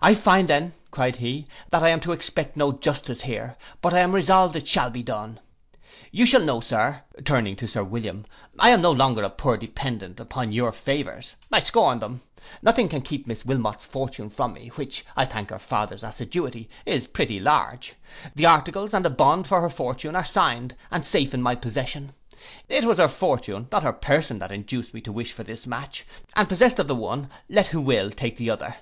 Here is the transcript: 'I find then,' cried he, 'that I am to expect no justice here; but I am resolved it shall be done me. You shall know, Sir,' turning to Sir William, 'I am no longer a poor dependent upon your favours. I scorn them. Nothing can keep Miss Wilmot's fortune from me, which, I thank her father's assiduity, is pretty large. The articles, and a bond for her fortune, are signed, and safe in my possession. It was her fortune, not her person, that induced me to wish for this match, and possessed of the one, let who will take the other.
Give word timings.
'I 0.00 0.14
find 0.14 0.48
then,' 0.48 0.72
cried 0.90 1.16
he, 1.16 1.46
'that 1.70 1.82
I 1.82 1.90
am 1.90 2.00
to 2.00 2.12
expect 2.12 2.56
no 2.56 2.72
justice 2.72 3.20
here; 3.20 3.56
but 3.82 3.92
I 3.92 3.98
am 4.00 4.14
resolved 4.14 4.56
it 4.56 4.66
shall 4.66 4.88
be 4.88 5.02
done 5.02 5.34
me. 5.34 5.40
You 6.12 6.24
shall 6.24 6.40
know, 6.40 6.60
Sir,' 6.60 7.02
turning 7.26 7.56
to 7.56 7.68
Sir 7.68 7.84
William, 7.84 8.24
'I 8.58 8.70
am 8.70 8.80
no 8.80 8.90
longer 8.90 9.22
a 9.22 9.28
poor 9.28 9.58
dependent 9.58 10.18
upon 10.18 10.50
your 10.54 10.72
favours. 10.72 11.36
I 11.52 11.60
scorn 11.60 11.98
them. 11.98 12.22
Nothing 12.62 12.88
can 12.88 13.02
keep 13.02 13.26
Miss 13.26 13.44
Wilmot's 13.44 13.84
fortune 13.84 14.30
from 14.30 14.54
me, 14.54 14.68
which, 14.76 15.04
I 15.14 15.26
thank 15.26 15.50
her 15.50 15.58
father's 15.58 16.04
assiduity, 16.04 16.70
is 16.86 17.06
pretty 17.06 17.38
large. 17.38 17.96
The 18.34 18.46
articles, 18.46 18.94
and 18.94 19.04
a 19.04 19.10
bond 19.10 19.46
for 19.46 19.60
her 19.60 19.68
fortune, 19.68 20.16
are 20.16 20.24
signed, 20.24 20.74
and 20.90 21.04
safe 21.04 21.34
in 21.34 21.42
my 21.42 21.54
possession. 21.54 22.14
It 22.70 22.84
was 22.86 22.96
her 22.96 23.08
fortune, 23.08 23.68
not 23.70 23.82
her 23.82 23.92
person, 23.92 24.38
that 24.38 24.52
induced 24.52 24.94
me 24.94 25.02
to 25.02 25.12
wish 25.12 25.32
for 25.34 25.42
this 25.44 25.66
match, 25.66 26.06
and 26.34 26.48
possessed 26.48 26.78
of 26.78 26.86
the 26.88 26.94
one, 26.96 27.28
let 27.50 27.66
who 27.66 27.82
will 27.82 28.10
take 28.10 28.38
the 28.38 28.48
other. 28.48 28.76